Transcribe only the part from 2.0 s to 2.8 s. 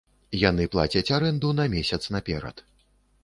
наперад.